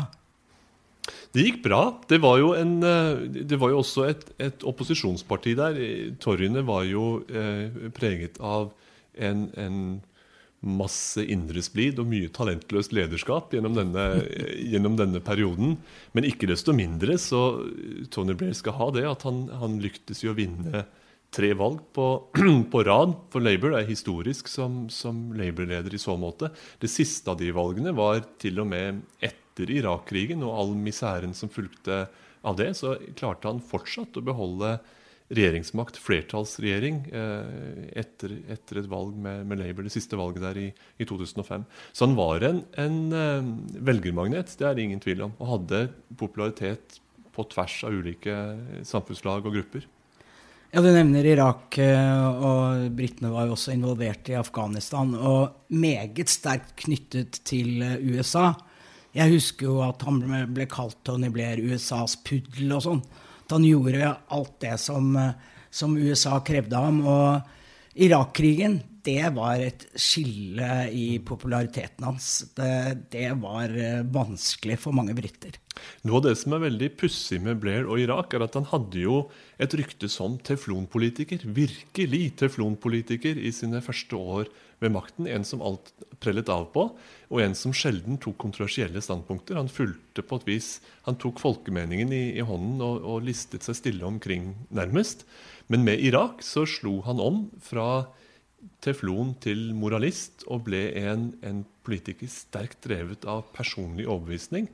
Det 1.35 1.45
gikk 1.45 1.62
bra. 1.64 1.81
Det 2.09 2.21
var 2.23 2.38
jo, 2.40 2.52
en, 2.57 2.78
eh, 2.85 3.25
det 3.49 3.59
var 3.61 3.73
jo 3.73 3.81
også 3.83 4.07
et, 4.09 4.25
et, 4.38 4.64
opposisjonsparti 4.64 5.57
der. 5.59 5.81
Torjene 6.23 6.64
var 6.64 6.85
jo 6.88 7.25
eh, 7.28 7.90
preget 7.97 8.38
av 8.40 8.71
en, 9.16 9.49
en 9.57 9.78
masse 10.64 11.23
indre 11.30 11.62
splid 11.64 12.00
og 12.00 12.09
mye 12.11 12.30
talentløst 12.35 12.94
lederskap 12.97 13.52
gjennom 13.54 13.76
denne, 13.76 14.04
gjennom 14.59 14.97
denne, 14.99 15.21
perioden. 15.25 15.76
Men 16.16 16.26
ikke 16.28 16.49
desto 16.50 16.75
mindre 16.76 17.18
så 17.21 17.44
Tony 18.14 18.37
Blair 18.38 18.56
skal 18.56 18.78
ha 18.78 18.90
det 18.97 19.04
at 19.09 19.26
han, 19.28 19.47
han 19.61 19.78
lyktes 19.83 20.25
i 20.25 20.30
å 20.33 20.37
vinne 20.37 20.85
tre 21.35 21.50
valg 21.59 21.80
på, 21.94 22.09
på, 22.73 22.83
rad 22.87 23.14
for 23.33 23.44
Labour. 23.44 23.75
Det 23.75 23.83
er 23.83 23.92
historisk 23.92 24.50
som, 24.50 24.85
som 24.92 25.26
Labour-leder 25.37 25.94
i 25.94 26.00
så 26.00 26.16
måte. 26.21 26.52
Det 26.80 26.90
siste 26.90 27.33
av 27.33 27.40
de 27.40 27.50
valgene 27.54 27.94
var 27.97 28.23
til 28.40 28.62
og 28.62 28.71
med 28.71 29.02
etter 29.25 29.71
Irak-krigen 29.71 30.44
og 30.47 30.59
all 30.59 30.76
misæren 30.78 31.35
som 31.37 31.52
fulgte 31.52 32.06
av 32.44 32.59
det. 32.61 32.73
Så 32.78 32.97
klarte 33.18 33.50
han 33.50 33.62
fortsatt 33.64 34.16
å 34.21 34.25
beholde 34.25 34.76
regjeringsmakt, 35.35 35.99
flertallsregjering, 36.00 37.00
eh, 37.14 37.87
etter, 38.03 38.37
etter, 38.53 38.81
et 38.81 38.91
valg 38.91 39.17
med, 39.17 39.45
med, 39.50 39.61
Labour, 39.61 39.87
det 39.87 39.95
siste 39.95 40.19
valget 40.19 40.45
der 40.45 40.61
i, 40.61 40.67
i 40.99 41.09
2005. 41.09 41.64
Så 41.93 42.07
han 42.07 42.17
var 42.19 42.45
en, 42.47 42.62
en 42.81 43.00
uh, 43.14 43.49
velgermagnet, 43.85 44.55
det 44.59 44.69
er 44.69 44.76
det 44.76 44.87
ingen 44.87 45.03
tvil 45.03 45.26
om, 45.29 45.35
og 45.38 45.50
hadde 45.57 45.87
popularitet 46.21 47.00
på 47.35 47.47
tvers 47.50 47.81
av 47.87 47.97
ulike 47.99 48.37
samfunnslag 48.87 49.47
og 49.47 49.59
grupper. 49.59 49.88
Ja, 50.75 50.83
Du 50.83 50.91
nevner 50.91 51.26
Irak, 51.26 51.76
eh, 51.79 52.25
og 52.26 52.88
britene 52.99 53.31
var 53.31 53.47
jo 53.47 53.55
også 53.55 53.76
involvert 53.76 54.26
i 54.33 54.35
Afghanistan. 54.35 55.12
Og 55.14 55.71
meget 55.71 56.33
sterkt 56.33 56.75
knyttet 56.83 57.38
til 57.47 57.79
USA. 58.03 58.57
Jeg 59.14 59.37
husker 59.37 59.69
jo 59.71 59.76
at 59.87 60.03
han 60.03 60.19
ble 60.50 60.67
kalt 60.67 60.99
Tony 61.07 61.31
Blair 61.31 61.62
USAs 61.62 62.17
puddel 62.26 62.75
og 62.75 62.83
sånn. 62.83 63.05
At 63.44 63.56
han 63.56 63.66
gjorde 63.68 64.14
alt 64.32 64.56
det 64.64 64.78
som, 64.80 65.12
som 65.70 65.98
USA 66.00 66.40
krevde 66.44 66.80
ham. 66.80 67.02
Og 67.04 68.00
Irak-krigen, 68.04 68.80
det 69.04 69.28
var 69.36 69.60
et 69.60 69.84
skille 70.00 70.68
i 70.96 71.18
populariteten 71.22 72.06
hans. 72.06 72.28
Det, 72.56 72.70
det, 73.12 73.28
var 73.42 73.70
eh, 73.76 74.00
vanskelig 74.08 74.78
for 74.80 74.96
mange 74.96 75.14
briter. 75.16 75.58
Noe 76.06 76.20
av 76.20 76.24
det 76.28 76.34
som 76.40 76.56
er 76.56 76.64
veldig 76.64 76.88
pussig 76.98 77.40
med 77.44 77.60
Blair 77.60 77.84
og 77.84 78.00
Irak, 78.00 78.32
er 78.34 78.46
at 78.46 78.56
han 78.56 78.66
hadde 78.70 79.02
jo 79.02 79.18
et 79.60 79.76
rykte 79.76 80.08
som 80.10 80.38
teflonpolitiker. 80.40 81.44
Virkelig 81.44 82.22
teflonpolitiker 82.40 83.38
i 83.38 83.52
sine 83.54 83.82
første 83.84 84.18
år 84.18 84.48
ved 84.85 84.93
makten. 84.95 85.29
En 85.31 85.47
som 85.47 85.62
alt 85.64 85.91
prellet 86.23 86.50
av 86.53 86.69
på, 86.75 86.87
og 87.33 87.41
en 87.43 87.57
som 87.59 87.75
sjelden 87.76 88.19
tok 88.23 88.37
kontroversielle 88.45 89.03
standpunkter. 89.05 89.59
Han 89.59 89.73
fulgte 89.73 90.25
på 90.25 90.41
et 90.41 90.49
vis, 90.49 90.69
han 91.09 91.19
tok 91.21 91.43
folkemeningen 91.43 92.12
i, 92.14 92.25
i 92.38 92.45
hånden 92.45 92.83
og, 92.85 93.00
og, 93.03 93.25
listet 93.26 93.67
seg 93.67 93.79
stille 93.81 94.07
omkring, 94.07 94.53
nærmest. 94.75 95.25
Men 95.73 95.87
med 95.87 96.03
Irak 96.05 96.45
så 96.45 96.67
slo 96.69 97.00
han 97.07 97.23
om 97.23 97.47
fra 97.64 98.07
teflon 98.85 99.35
til 99.45 99.73
moralist 99.76 100.47
og 100.49 100.64
ble 100.69 100.87
en, 100.97 101.33
en 101.45 101.64
politiker 101.85 102.31
sterkt 102.33 102.85
drevet 102.87 103.26
av 103.29 103.45
personlig 103.57 104.07
overbevisning, 104.09 104.71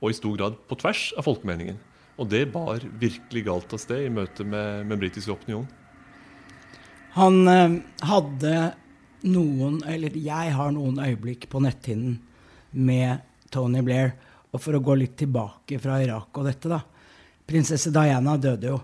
og 0.00 0.12
i 0.12 0.16
stor 0.16 0.36
grad 0.36 0.60
på 0.68 0.76
tvers 0.80 1.10
av 1.20 1.28
folkemeningen. 1.28 1.78
Og 2.20 2.28
det 2.28 2.46
bar 2.52 2.84
virkelig 3.00 3.46
galt 3.46 3.72
av 3.72 3.80
sted 3.80 4.04
i 4.04 4.12
møte 4.12 4.44
med, 4.44 4.84
med 4.88 5.00
britisk 5.00 5.32
opinion. 5.32 5.68
Han 7.16 7.48
eh, 7.48 7.78
hadde 8.06 8.54
noen, 9.28 9.80
eller 9.88 10.16
jeg 10.16 10.52
har 10.56 10.72
noen 10.74 11.00
øyeblikk 11.02 11.48
på 11.50 11.60
netthinnen 11.62 12.18
med 12.72 13.26
Tony 13.50 13.82
Blair. 13.84 14.14
Og 14.50 14.62
for 14.62 14.74
å 14.74 14.82
gå 14.82 14.96
litt 14.98 15.16
tilbake 15.20 15.78
fra 15.82 16.00
Irak 16.02 16.38
og 16.40 16.48
dette, 16.48 16.70
da. 16.70 16.80
Prinsesse 17.50 17.92
Diana 17.94 18.36
døde 18.38 18.70
jo 18.70 18.78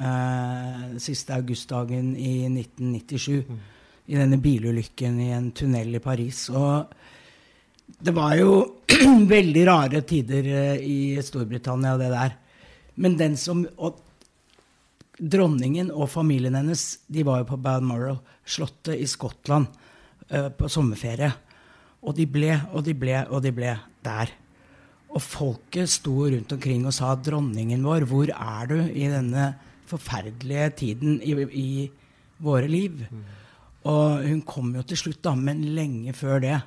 eh, 0.00 0.96
siste 1.02 1.36
augustdagen 1.36 2.14
i 2.16 2.46
1997. 2.48 3.44
Mm. 3.48 3.60
I 4.06 4.18
denne 4.20 4.38
bilulykken 4.38 5.20
i 5.20 5.30
en 5.34 5.50
tunnel 5.56 5.98
i 5.98 6.02
Paris. 6.02 6.46
Og 6.54 6.92
det 7.98 8.14
var 8.16 8.36
jo 8.38 8.58
veldig 9.36 9.64
rare 9.68 10.02
tider 10.06 10.50
eh, 10.52 10.82
i 10.82 10.98
Storbritannia, 11.24 11.96
det 12.00 12.12
der. 12.14 12.36
Men 13.02 13.18
den 13.18 13.36
som 13.40 13.64
og 13.76 14.05
dronningen 15.18 15.90
og 15.94 16.10
familien 16.12 16.56
hennes 16.58 16.84
de 17.12 17.24
var 17.26 17.42
jo 17.42 17.50
på 17.52 17.60
Balmoral, 17.62 18.18
slottet 18.44 19.00
i 19.00 19.08
Skottland, 19.08 19.68
uh, 20.32 20.48
på 20.52 20.70
sommerferie. 20.72 21.32
Og 22.06 22.14
de 22.16 22.26
ble 22.30 22.52
og 22.72 22.84
de 22.86 22.94
ble 22.94 23.22
og 23.30 23.42
de 23.44 23.54
ble 23.54 23.72
der. 24.04 24.32
Og 25.16 25.22
folket 25.22 25.90
sto 25.90 26.26
rundt 26.26 26.52
omkring 26.52 26.86
og 26.86 26.94
sa 26.94 27.14
'Dronningen 27.14 27.82
vår, 27.82 28.04
hvor 28.04 28.28
er 28.30 28.66
du 28.66 28.78
i 28.82 29.08
denne 29.08 29.54
forferdelige 29.86 30.70
tiden 30.76 31.20
i, 31.22 31.32
i 31.32 31.90
våre 32.38 32.68
liv?' 32.68 33.06
Mm. 33.10 33.24
Og 33.86 34.26
hun 34.26 34.40
kom 34.42 34.74
jo 34.74 34.82
til 34.82 34.98
slutt, 34.98 35.22
da, 35.22 35.34
men 35.34 35.62
lenge 35.62 36.12
før 36.12 36.40
det 36.42 36.60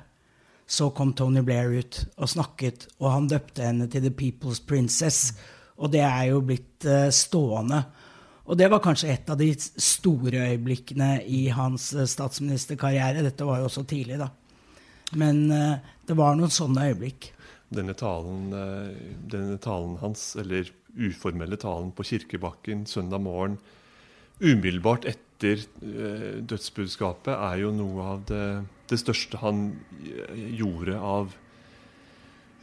så 0.70 0.90
kom 0.94 1.12
Tony 1.18 1.42
Blair 1.42 1.72
ut 1.80 1.96
og 2.16 2.30
snakket, 2.30 2.86
og 3.00 3.10
han 3.10 3.26
døpte 3.30 3.64
henne 3.66 3.88
til 3.90 4.04
The 4.04 4.12
People's 4.14 4.60
Princess. 4.66 5.32
Mm. 5.32 5.48
Og 5.82 5.92
det 5.92 6.02
er 6.06 6.24
jo 6.30 6.42
blitt 6.46 6.86
uh, 6.86 7.08
stående. 7.10 7.80
Og 8.48 8.58
det 8.58 8.70
var 8.72 8.82
kanskje 8.82 9.12
et 9.12 9.30
av 9.30 9.38
de 9.40 9.50
store 9.58 10.46
øyeblikkene 10.52 11.10
i 11.28 11.44
hans 11.54 11.90
eh, 11.94 12.08
statsministerkarriere. 12.08 13.24
Dette 13.26 13.46
var 13.46 13.60
jo 13.60 13.68
også 13.68 13.84
tidlig, 13.88 14.18
da. 14.20 14.30
Men 15.20 15.48
uh, 15.50 15.80
det 16.06 16.14
var 16.14 16.36
noen 16.38 16.52
sånne 16.54 16.86
øyeblikk. 16.90 17.32
Denne 17.74 17.96
talen, 17.98 18.52
uh, 18.54 18.92
denne 19.30 19.58
talen, 19.62 19.96
hans, 20.02 20.32
eller 20.38 20.70
uformelle 20.94 21.58
talen 21.58 21.90
på 21.94 22.06
kirkebakken 22.06 22.84
søndag 22.90 23.22
morgen 23.22 23.58
umiddelbart 24.40 25.04
etter 25.04 25.60
dødsbudskapet, 26.48 27.34
er 27.34 27.60
jo 27.60 27.70
noe 27.76 28.06
av 28.14 28.22
det, 28.28 28.44
det 28.88 28.98
største 29.02 29.36
han 29.42 29.66
gjorde 30.56 30.96
av 30.96 31.34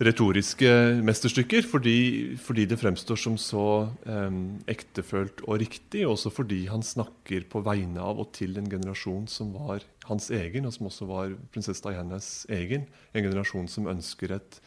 retoriske 0.03 0.69
mesterstykker, 1.05 1.65
fordi, 1.65 1.97
fordi, 2.41 2.67
det 2.69 2.77
fremstår 2.77 3.17
som 3.19 3.37
så 3.41 3.89
eh, 4.05 4.39
ektefølt 4.69 5.41
og 5.47 5.61
riktig, 5.63 6.03
også 6.07 6.31
fordi 6.33 6.65
han 6.69 6.85
snakker 6.85 7.47
på 7.49 7.63
vegne 7.65 8.03
av 8.03 8.21
og 8.21 8.29
til 8.37 8.59
en 8.59 8.69
generasjon 8.69 9.25
som 9.31 9.55
var 9.55 9.85
hans 10.07 10.29
egen, 10.29 10.67
og 10.69 10.75
som 10.75 10.89
også 10.91 11.09
var 11.09 11.33
prinsesse 11.53 11.81
Dianas 11.85 12.45
egen. 12.53 12.85
En 13.13 13.25
generasjon 13.25 13.69
som 13.71 13.89
ønsker 13.89 14.35
et 14.37 14.59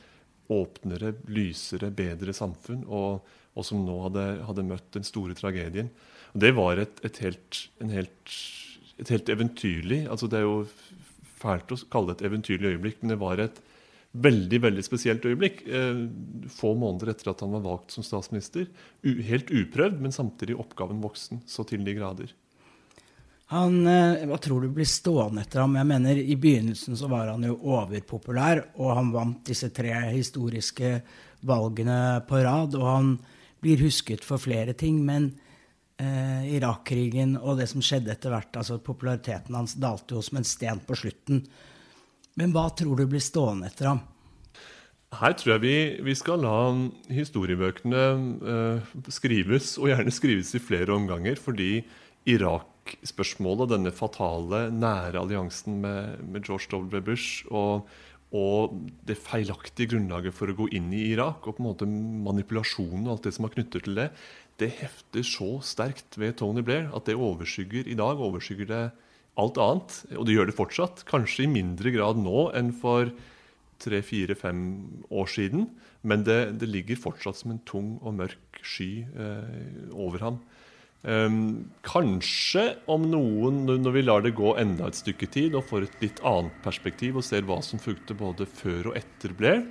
åpnere, 0.50 1.14
lysere, 1.30 1.92
bedre 1.94 2.34
samfunn, 2.34 2.82
og, 2.90 3.22
og 3.54 3.66
som 3.66 3.84
nå 3.86 4.00
hadde, 4.08 4.26
hadde, 4.48 4.66
møtt 4.66 4.90
den 4.98 5.06
store 5.06 5.36
tragedien. 5.38 5.92
Og 6.34 6.42
det 6.42 6.54
var 6.58 6.82
et, 6.82 6.98
et, 7.06 7.22
helt, 7.22 7.64
helt, 7.94 8.36
et 8.98 9.10
helt 9.10 9.30
eventyrlig 9.32 10.04
altså 10.10 10.28
Det 10.30 10.38
er 10.38 10.46
jo 10.46 10.60
fælt 11.40 11.72
å 11.74 11.78
kalle 11.90 12.12
det 12.12 12.20
et 12.20 12.28
eventyrlig 12.28 12.74
øyeblikk, 12.74 13.00
men 13.00 13.14
det 13.14 13.22
var 13.22 13.42
et 13.42 13.62
veldig 14.10 14.58
veldig 14.64 14.82
spesielt 14.84 15.24
øyeblikk. 15.24 15.62
Eh, 15.66 16.04
få 16.50 16.74
måneder 16.78 17.12
etter 17.12 17.30
at 17.30 17.42
han 17.44 17.54
var 17.54 17.66
valgt 17.66 17.94
som 17.94 18.06
statsminister. 18.06 18.66
Helt 19.04 19.50
uprøvd, 19.50 20.00
men 20.02 20.14
samtidig 20.14 20.58
oppgaven 20.58 21.02
voksen 21.02 21.44
så 21.46 21.66
til 21.68 21.84
de 21.86 21.94
grader. 21.94 22.32
Han, 23.50 23.86
eh, 23.86 24.26
Hva 24.26 24.38
tror 24.38 24.62
du 24.62 24.68
blir 24.68 24.86
stående 24.86 25.42
etter 25.42 25.60
ham? 25.60 25.74
Jeg 25.74 25.86
mener, 25.86 26.16
I 26.16 26.36
begynnelsen 26.36 26.96
så 26.96 27.08
var 27.08 27.28
han 27.28 27.42
jo 27.42 27.56
overpopulær, 27.56 28.64
og 28.76 28.94
han 28.94 29.10
vant 29.10 29.44
disse 29.44 29.70
tre 29.74 29.90
historiske 30.10 31.02
valgene 31.42 32.24
på 32.28 32.44
rad. 32.44 32.74
Og 32.74 32.86
han 32.86 33.18
blir 33.60 33.82
husket 33.82 34.24
for 34.24 34.38
flere 34.38 34.72
ting. 34.72 35.04
Men 35.04 35.32
eh, 35.98 36.54
Irak-krigen 36.56 37.36
og 37.40 37.58
det 37.58 37.68
som 37.68 37.82
skjedde 37.82 38.14
etter 38.14 38.30
hvert, 38.30 38.54
altså 38.56 38.78
populariteten 38.78 39.54
hans 39.54 39.74
dalte 39.74 40.14
jo 40.14 40.22
som 40.22 40.38
en 40.38 40.46
sten 40.46 40.80
på 40.86 40.94
slutten. 40.94 41.44
Men 42.40 42.54
hva 42.56 42.70
tror 42.72 42.96
du 42.96 43.04
blir 43.04 43.20
stående 43.20 43.68
etter 43.68 43.90
ham? 43.90 44.00
Her 45.20 45.34
tror 45.36 45.56
jeg 45.56 45.62
vi, 45.64 45.76
vi 46.06 46.14
skal 46.16 46.40
la 46.40 46.58
historiebøkene 47.12 48.04
eh, 48.52 48.92
skrives, 49.12 49.74
og 49.76 49.90
gjerne 49.90 50.14
skrives 50.14 50.54
i 50.56 50.62
flere 50.62 50.94
omganger, 50.94 51.36
fordi 51.36 51.82
Irak-spørsmålet, 52.30 53.72
denne 53.74 53.92
fatale, 53.92 54.68
nære 54.72 55.20
alliansen 55.20 55.82
med, 55.82 56.22
med 56.30 56.46
George 56.46 56.70
W. 56.70 57.02
Bush 57.04 57.50
og, 57.50 57.90
og, 58.30 58.78
det 59.04 59.18
feilaktige 59.20 59.92
grunnlaget 59.96 60.36
for 60.36 60.48
å 60.48 60.56
gå 60.62 60.70
inn 60.78 60.88
i 60.96 61.10
Irak, 61.10 61.44
og 61.44 61.58
på 61.58 61.64
en 61.64 61.68
måte 61.72 61.90
manipulasjonen 62.30 63.04
og 63.08 63.18
alt 63.18 63.28
det 63.28 63.34
som 63.36 63.50
er 63.50 63.56
knyttet 63.58 63.84
til 63.88 63.98
det, 63.98 64.08
det 64.62 64.72
hefter 64.78 65.26
så 65.26 65.58
sterkt 65.66 66.16
ved 66.20 66.38
Tony 66.40 66.64
Blair 66.64 66.88
at 66.96 67.10
det 67.10 67.18
overskygger 67.18 67.90
i 67.90 67.98
dag 67.98 68.20
overskygger 68.20 68.70
det 68.70 68.84
alt 69.40 69.60
annet. 69.62 69.98
Og 70.16 70.26
det 70.26 70.36
gjør 70.36 70.50
det 70.50 70.56
fortsatt. 70.58 71.04
Kanskje 71.10 71.46
i 71.46 71.52
mindre 71.52 71.92
grad 71.94 72.20
nå 72.20 72.48
enn 72.56 72.72
for 72.76 73.12
tre-fire-fem 73.80 74.62
år 75.08 75.30
siden. 75.30 75.68
Men 76.02 76.24
det, 76.24 76.40
det, 76.60 76.68
ligger 76.70 77.00
fortsatt 77.00 77.40
som 77.40 77.54
en 77.54 77.62
tung 77.68 77.94
og 78.00 78.16
mørk 78.18 78.60
sky 78.64 79.04
eh, 79.04 79.92
over 79.92 80.26
ham. 80.26 80.40
Um, 81.00 81.70
kanskje 81.80 82.74
om 82.92 83.06
noen, 83.08 83.62
når 83.64 83.94
vi 83.94 84.02
lar 84.04 84.24
det 84.24 84.34
gå 84.36 84.50
enda 84.60 84.90
et 84.90 84.98
stykke 84.98 85.30
tid 85.32 85.54
og 85.56 85.64
får 85.70 85.86
et 85.86 86.02
litt 86.04 86.20
annet 86.28 86.58
perspektiv 86.60 87.16
og 87.16 87.24
ser 87.24 87.46
hva 87.48 87.56
som 87.64 87.80
fulgte 87.80 88.12
både 88.16 88.44
før 88.44 88.90
og 88.90 88.98
etter 89.00 89.32
Blair, 89.36 89.62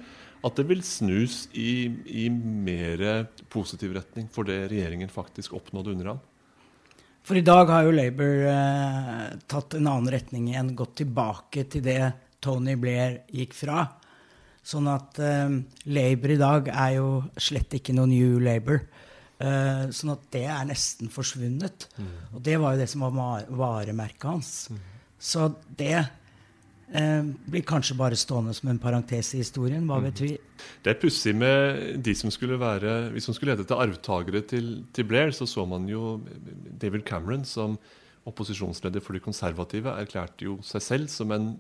at 0.42 0.58
det 0.58 0.66
vil 0.70 0.82
snus 0.86 1.44
i, 1.54 1.92
i 2.08 2.26
mer 2.34 3.28
positiv 3.54 3.94
retning 3.98 4.30
for 4.34 4.48
det 4.48 4.72
regjeringen 4.72 5.12
faktisk 5.12 5.54
oppnådde 5.60 5.94
under 5.94 6.14
ham. 6.14 6.24
For 7.30 7.38
i 7.38 7.46
dag 7.46 7.70
har 7.70 7.84
jo 7.86 7.92
Labour 7.94 8.40
eh, 8.50 9.26
tatt 9.46 9.76
en 9.78 9.86
annen 9.86 10.10
retning 10.10 10.48
igjen, 10.50 10.72
gått 10.74 10.96
tilbake 11.04 11.68
til 11.70 11.84
det 11.86 12.00
Tony 12.42 12.74
Blair 12.74 13.20
gikk 13.30 13.54
fra. 13.54 13.84
Sånn 14.66 14.90
at 14.90 15.20
eh, 15.22 15.54
Labour 15.94 16.34
i 16.34 16.40
dag 16.42 16.72
er 16.74 16.96
jo 16.96 17.12
slett 17.38 17.76
ikke 17.78 17.94
noe 17.94 18.10
new 18.10 18.40
Labour. 18.42 18.82
Eh, 19.38 19.84
sånn 19.94 20.16
at 20.16 20.26
det 20.34 20.42
er 20.50 20.66
nesten 20.72 21.14
forsvunnet. 21.14 21.86
Mm. 22.02 22.10
Og 22.34 22.42
det 22.50 22.58
var 22.64 22.74
jo 22.74 22.82
det 22.82 22.90
som 22.96 23.06
var 23.06 23.46
varemerket 23.62 24.26
hans. 24.26 24.52
Mm. 24.74 24.82
Så 25.30 25.52
det 25.70 26.00
eh, 26.94 27.30
blir 27.52 27.66
kanskje 27.68 27.98
bare 28.00 28.18
stående 28.20 28.54
som 28.58 28.72
en 28.72 28.82
parentes 28.82 29.34
i 29.36 29.44
historien. 29.44 29.86
Hva 29.90 30.02
vet 30.04 30.22
mm. 30.22 30.28
vi? 30.28 30.66
Det 30.84 30.94
er 30.94 31.00
pussig 31.02 31.36
med 31.38 32.02
de 32.04 32.16
som 32.16 32.32
skulle 32.34 32.58
være 32.60 33.14
Hvis 33.14 33.30
man 33.30 33.38
skulle 33.38 33.54
lete 33.54 33.64
etter 33.64 33.80
arvtakere 33.80 34.42
til, 34.48 34.84
til, 34.94 35.08
Blair, 35.08 35.32
så 35.32 35.48
så 35.48 35.66
man 35.66 35.88
jo 35.90 36.20
David 36.82 37.06
Cameron 37.08 37.46
som 37.46 37.78
opposisjonsleder 38.28 39.02
for 39.02 39.16
de 39.16 39.24
konservative 39.24 39.90
erklærte 40.02 40.46
jo 40.46 40.60
seg 40.66 40.84
selv 40.84 41.10
som 41.10 41.32
en, 41.34 41.54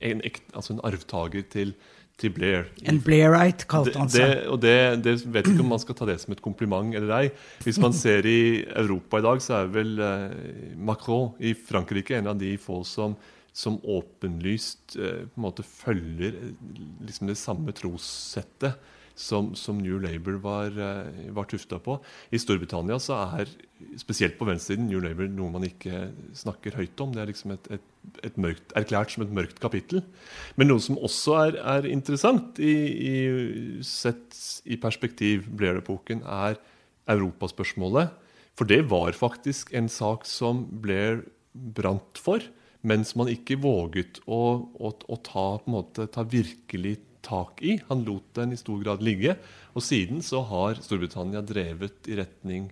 en, 0.00 0.22
altså 0.54 0.74
en 0.74 0.82
arvtaker 0.88 1.44
til, 1.52 1.74
til 2.18 2.32
Blair. 2.34 2.66
En 2.88 3.00
Blairite, 3.04 3.68
kalte 3.70 3.98
han 3.98 4.10
seg. 4.10 4.48
og 4.50 4.60
det, 4.62 5.04
det, 5.04 5.18
vet 5.26 5.46
ikke 5.46 5.62
om 5.62 5.72
man 5.76 5.82
skal 5.82 5.98
ta 5.98 6.08
det 6.08 6.18
som 6.22 6.34
et 6.34 6.42
kompliment 6.42 6.96
eller 6.98 7.14
ei. 7.20 7.30
Hvis 7.62 7.78
man 7.82 7.94
ser 7.94 8.26
i 8.26 8.64
Europa 8.66 9.20
i 9.20 9.26
dag, 9.28 9.42
så 9.44 9.60
er 9.60 9.72
vel 9.76 9.98
eh, 10.02 10.74
Macron 10.74 11.36
i 11.38 11.54
Frankrike 11.54 12.18
en 12.18 12.32
av 12.32 12.40
de 12.40 12.56
få 12.58 12.80
som 12.88 13.14
som 13.58 13.80
åpenlyst 13.82 14.94
eh, 14.98 15.24
på 15.26 15.40
en 15.40 15.46
måte 15.48 15.66
følger 15.66 16.36
eh, 16.38 16.54
liksom 17.02 17.30
det 17.30 17.38
samme 17.40 17.74
trossettet 17.74 18.78
som, 19.18 19.50
som, 19.58 19.80
New 19.82 19.98
Labour 19.98 20.36
var, 20.44 20.76
eh, 20.78 21.30
var 21.34 21.48
tufta 21.50 21.80
på. 21.82 21.96
I 22.30 22.38
Storbritannia 22.38 23.00
så 23.02 23.16
er 23.40 23.50
spesielt 23.98 24.36
på 24.38 24.46
venstresiden 24.46 24.86
New 24.86 25.02
Labour 25.02 25.26
noe 25.32 25.50
man 25.56 25.66
ikke 25.66 26.04
snakker 26.38 26.76
høyt 26.78 27.02
om. 27.02 27.16
Det 27.16 27.24
er 27.24 27.32
liksom 27.32 27.56
et, 27.56 27.66
et, 27.74 27.88
et 28.30 28.38
mørkt, 28.38 28.74
erklært 28.78 29.14
som 29.14 29.26
et 29.26 29.34
mørkt 29.40 29.58
kapittel. 29.62 30.04
Men 30.54 30.70
noe 30.70 30.84
som 30.84 31.00
også 31.02 31.34
er, 31.40 31.58
er 31.78 31.90
interessant, 31.90 32.60
i, 32.62 32.76
i, 33.10 33.16
sett 33.86 34.38
i 34.70 34.78
perspektiv 34.78 35.50
Blair-epoken, 35.50 36.22
er 36.22 36.60
europaspørsmålet. 37.10 38.14
For 38.58 38.70
det 38.70 38.84
var 38.90 39.18
faktisk 39.18 39.74
en 39.74 39.90
sak 39.90 40.30
som 40.30 40.62
Blair 40.82 41.24
brant 41.74 42.22
for 42.22 42.44
mens 42.86 43.14
man 43.18 43.30
ikke 43.30 43.58
våget 43.60 44.20
å, 44.26 44.40
å, 44.78 44.92
å 44.94 45.20
ta, 45.26 45.46
måte, 45.70 46.06
ta, 46.12 46.24
virkelig 46.26 46.98
tak 47.26 47.62
i. 47.62 47.78
Han 47.88 48.04
lot 48.06 48.28
den 48.38 48.54
i 48.54 48.60
stor 48.60 48.78
grad 48.84 49.02
ligge. 49.04 49.34
Og 49.74 49.84
siden 49.84 50.22
så 50.24 50.44
har 50.48 50.78
Storbritannia 50.82 51.42
drevet 51.44 52.08
i 52.08 52.18
retning 52.20 52.70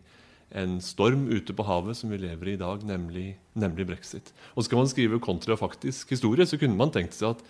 en 0.56 0.78
storm 0.84 1.26
ute 1.26 1.54
på 1.56 1.66
havet 1.66 1.98
som 1.98 2.12
vi 2.12 2.20
lever 2.22 2.52
i 2.52 2.54
i 2.54 2.60
dag, 2.60 2.84
nemlig, 2.86 3.32
nemlig 3.58 3.88
brexit. 3.88 4.30
Og 4.54 4.64
skal 4.64 4.78
man 4.78 4.90
skrive 4.90 5.22
kontrafaktisk 5.22 6.14
historie, 6.14 6.46
så 6.46 6.58
kunne 6.60 6.78
man 6.78 6.94
tenkt 6.94 7.16
seg 7.18 7.34
at, 7.34 7.42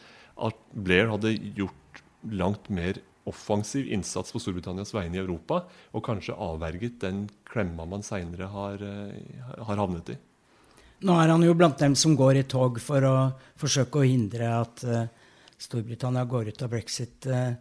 at 0.48 0.62
Blair 0.72 1.12
hadde 1.12 1.36
gjort 1.58 2.00
langt 2.32 2.70
mer 2.72 3.02
offensiv 3.26 3.88
innsats 3.92 4.32
på 4.32 4.40
Storbritannias 4.40 4.94
vegne 4.94 5.18
i 5.18 5.22
Europa, 5.22 5.64
og 5.92 6.04
kanskje 6.06 6.38
avverget 6.40 7.00
den 7.02 7.26
klemma 7.48 7.86
man 7.90 8.06
seinere 8.06 8.48
har, 8.52 8.82
eh, 8.82 9.44
har 9.66 9.82
havnet 9.82 10.14
i. 10.14 10.18
Nå 11.04 11.12
er 11.20 11.28
han 11.28 11.42
jo 11.44 11.52
blant 11.52 11.76
dem 11.78 11.94
som 11.98 12.14
går 12.16 12.40
i 12.40 12.46
tog 12.48 12.78
for 12.80 13.04
å 13.04 13.14
forsøke 13.60 14.00
å 14.00 14.08
hindre 14.08 14.48
at 14.48 14.84
uh, 14.88 15.04
Storbritannia 15.60 16.24
går 16.24 16.48
ut 16.48 16.62
av 16.64 16.70
brexit 16.72 17.28
uh, 17.28 17.52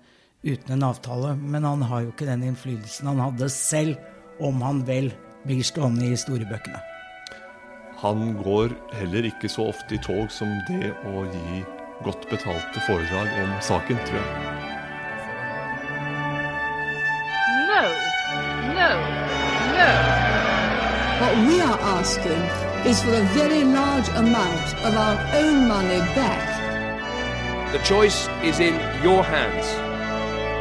uten 0.45 0.77
en 0.77 0.85
avtale. 0.87 1.33
Men 1.35 1.67
han 1.67 1.83
har 1.83 2.05
jo 2.05 2.13
ikke 2.13 2.29
den 2.29 2.45
innflytelsen 2.47 3.09
han 3.11 3.19
hadde 3.19 3.49
selv, 3.51 3.99
om 4.39 4.61
han 4.63 4.81
vel 4.87 5.09
blir 5.45 5.63
stående 5.67 6.07
i 6.07 6.13
historiebøkene. 6.13 6.79
Han 7.99 8.35
går 8.43 8.75
heller 8.99 9.27
ikke 9.27 9.51
så 9.51 9.69
ofte 9.71 9.95
i 9.95 10.01
tog 10.03 10.31
som 10.31 10.51
det 10.69 10.91
å 11.07 11.23
gi 11.27 11.63
godt 12.03 12.27
betalte 12.31 12.83
foredrag 12.87 13.31
om 13.43 13.55
saken, 13.63 13.99
tror 14.07 14.19
jeg. 14.19 14.29
No, 17.71 17.81
no, 18.79 18.89
no. 19.75 19.89
What 21.19 21.43
we 21.47 21.59
are 21.63 21.79
asking 21.95 22.64
is 22.85 23.01
for 23.01 23.15
a 23.15 23.23
very 23.33 23.63
large 23.63 24.07
amount 24.09 24.75
of 24.85 24.95
our 24.95 25.17
own 25.33 25.67
money 25.67 25.97
back. 26.13 27.71
The 27.71 27.79
choice 27.79 28.27
is 28.43 28.59
in 28.59 28.75
your 29.01 29.23
hands. 29.23 29.65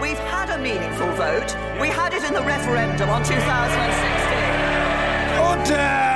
We've 0.00 0.18
had 0.18 0.48
a 0.48 0.56
meaningful 0.58 1.12
vote. 1.12 1.54
We 1.78 1.88
had 1.88 2.14
it 2.14 2.24
in 2.24 2.32
the 2.32 2.42
referendum 2.42 3.10
on 3.10 3.22
2016. 3.24 5.38
Order! 5.78 6.13